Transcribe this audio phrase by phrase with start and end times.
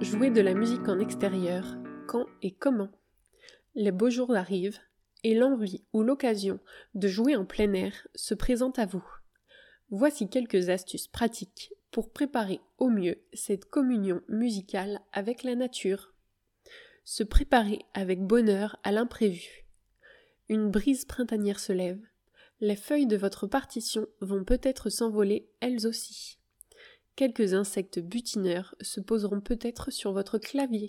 [0.00, 1.76] Jouer de la musique en extérieur,
[2.08, 2.88] quand et comment
[3.74, 4.78] Les beaux jours arrivent
[5.24, 6.58] et l'envie ou l'occasion
[6.94, 9.04] de jouer en plein air se présente à vous.
[9.90, 16.14] Voici quelques astuces pratiques pour préparer au mieux cette communion musicale avec la nature.
[17.04, 19.66] Se préparer avec bonheur à l'imprévu.
[20.48, 22.00] Une brise printanière se lève.
[22.60, 26.39] Les feuilles de votre partition vont peut-être s'envoler elles aussi.
[27.20, 30.88] Quelques insectes butineurs se poseront peut-être sur votre clavier.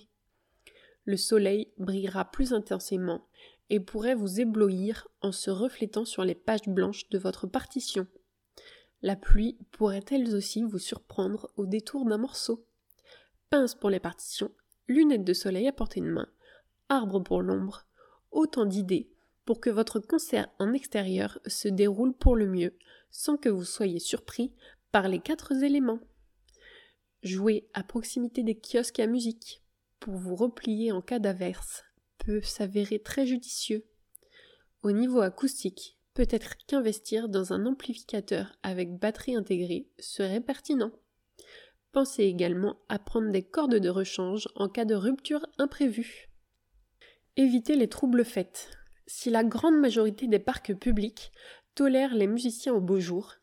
[1.03, 3.27] Le soleil brillera plus intensément
[3.69, 8.07] et pourrait vous éblouir en se reflétant sur les pages blanches de votre partition.
[9.01, 12.65] La pluie pourrait elle aussi vous surprendre au détour d'un morceau.
[13.49, 14.51] Pince pour les partitions,
[14.87, 16.29] lunettes de soleil à portée de main,
[16.87, 17.87] arbre pour l'ombre,
[18.31, 19.11] autant d'idées
[19.43, 22.77] pour que votre concert en extérieur se déroule pour le mieux,
[23.09, 24.53] sans que vous soyez surpris
[24.93, 25.99] par les quatre éléments.
[27.23, 29.61] Jouer à proximité des kiosques à musique
[29.99, 31.83] pour vous replier en cas d'averse
[32.17, 33.85] peut s'avérer très judicieux.
[34.81, 40.91] Au niveau acoustique, peut-être qu'investir dans un amplificateur avec batterie intégrée serait pertinent.
[41.91, 46.29] Pensez également à prendre des cordes de rechange en cas de rupture imprévue.
[47.37, 48.71] Évitez les troubles faits.
[49.05, 51.31] Si la grande majorité des parcs publics
[51.75, 53.35] tolèrent les musiciens au beau jour,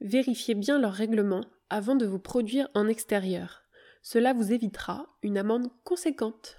[0.00, 3.64] vérifiez bien leur règlement avant de vous produire en extérieur.
[4.02, 6.58] Cela vous évitera une amende conséquente.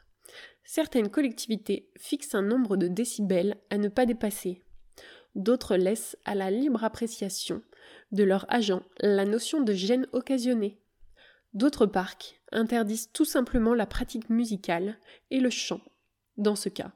[0.64, 4.64] Certaines collectivités fixent un nombre de décibels à ne pas dépasser.
[5.36, 7.62] D'autres laissent à la libre appréciation
[8.12, 10.80] de leurs agents la notion de gêne occasionnée.
[11.54, 14.98] D'autres parcs interdisent tout simplement la pratique musicale
[15.30, 15.82] et le chant.
[16.38, 16.92] Dans ce cas,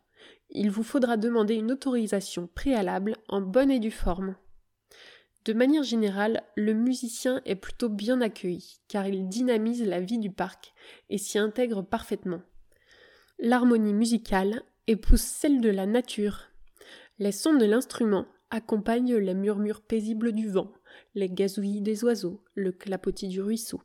[0.49, 4.35] il vous faudra demander une autorisation préalable en bonne et due forme.
[5.49, 10.29] De manière générale, le musicien est plutôt bien accueilli, car il dynamise la vie du
[10.29, 10.75] parc
[11.09, 12.43] et s'y intègre parfaitement.
[13.39, 16.51] L'harmonie musicale épouse celle de la nature.
[17.17, 20.71] Les sons de l'instrument accompagnent les murmures paisibles du vent,
[21.15, 23.81] les gazouillis des oiseaux, le clapotis du ruisseau.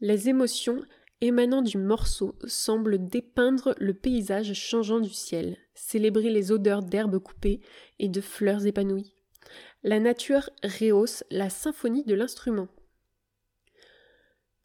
[0.00, 0.80] Les émotions
[1.20, 7.60] émanant du morceau semblent dépeindre le paysage changeant du ciel, célébrer les odeurs d'herbes coupées
[7.98, 9.12] et de fleurs épanouies.
[9.82, 12.68] La nature rehausse la symphonie de l'instrument.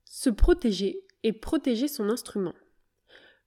[0.06, 2.54] Se protéger et protéger son instrument.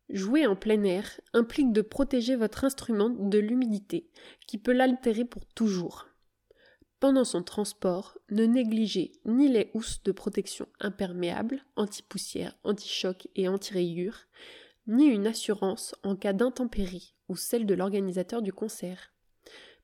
[0.09, 4.11] Jouer en plein air implique de protéger votre instrument de l'humidité,
[4.47, 6.07] qui peut l'altérer pour toujours.
[6.99, 14.27] Pendant son transport, ne négligez ni les housses de protection imperméables, anti-poussière, anti-choc et anti-rayures,
[14.87, 19.13] ni une assurance en cas d'intempérie ou celle de l'organisateur du concert.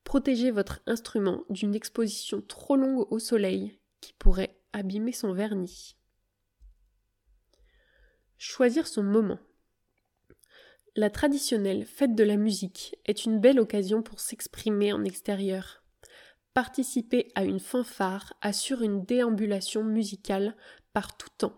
[0.06, 5.96] Protégez votre instrument d'une exposition trop longue au soleil qui pourrait abîmer son vernis.
[8.38, 9.40] Choisir son moment.
[10.94, 15.82] La traditionnelle fête de la musique est une belle occasion pour s'exprimer en extérieur.
[16.54, 20.54] Participer à une fanfare assure une déambulation musicale
[20.92, 21.56] par tout temps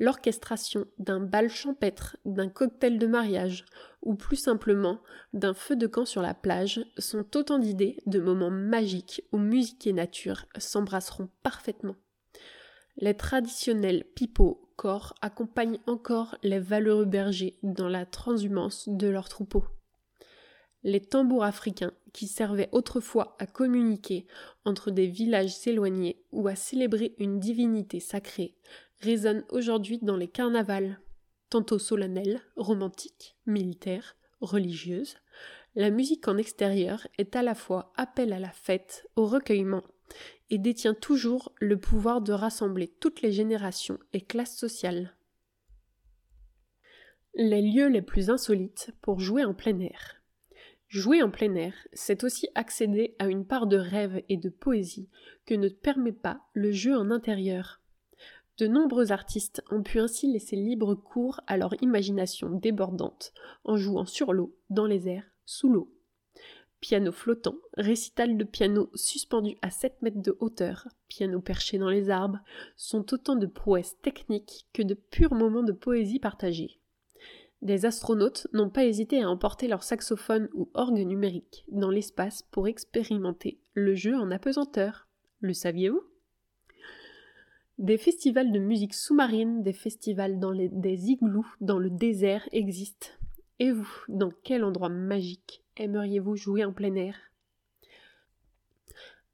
[0.00, 3.66] l'orchestration d'un bal champêtre, d'un cocktail de mariage,
[4.02, 5.00] ou plus simplement
[5.34, 9.86] d'un feu de camp sur la plage, sont autant d'idées, de moments magiques où musique
[9.86, 11.96] et nature s'embrasseront parfaitement.
[12.96, 19.64] Les traditionnels pipeaux corps accompagnent encore les valeureux bergers dans la transhumance de leurs troupeaux.
[20.82, 24.26] Les tambours africains, qui servaient autrefois à communiquer
[24.64, 28.56] entre des villages éloignés ou à célébrer une divinité sacrée,
[29.00, 31.00] résonne aujourd'hui dans les carnavals,
[31.48, 35.16] tantôt solennels, romantiques, militaires, religieuses.
[35.74, 39.84] La musique en extérieur est à la fois appel à la fête, au recueillement,
[40.50, 45.14] et détient toujours le pouvoir de rassembler toutes les générations et classes sociales.
[47.34, 50.20] Les lieux les plus insolites pour jouer en plein air.
[50.88, 55.08] Jouer en plein air, c'est aussi accéder à une part de rêve et de poésie
[55.46, 57.79] que ne permet pas le jeu en intérieur.
[58.60, 63.32] De nombreux artistes ont pu ainsi laisser libre cours à leur imagination débordante
[63.64, 65.90] en jouant sur l'eau, dans les airs, sous l'eau.
[66.80, 72.10] Piano flottant, récital de piano suspendu à 7 mètres de hauteur, piano perché dans les
[72.10, 72.40] arbres,
[72.76, 76.82] sont autant de prouesses techniques que de purs moments de poésie partagée.
[77.62, 82.68] Des astronautes n'ont pas hésité à emporter leur saxophone ou orgue numérique dans l'espace pour
[82.68, 85.08] expérimenter le jeu en apesanteur.
[85.40, 86.09] Le saviez-vous?
[87.80, 93.08] Des festivals de musique sous-marine, des festivals dans des igloos dans le désert existent.
[93.58, 97.16] Et vous, dans quel endroit magique aimeriez-vous jouer en plein air?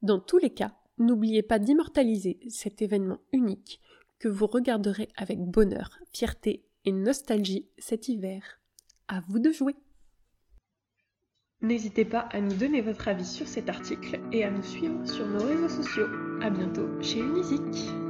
[0.00, 3.80] Dans tous les cas, n'oubliez pas d'immortaliser cet événement unique
[4.20, 8.60] que vous regarderez avec bonheur, fierté et nostalgie cet hiver.
[9.08, 9.74] À vous de jouer!
[11.62, 15.26] N'hésitez pas à nous donner votre avis sur cet article et à nous suivre sur
[15.26, 16.06] nos réseaux sociaux.
[16.42, 18.05] A bientôt chez Unisic!